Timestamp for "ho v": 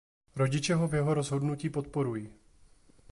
0.75-0.93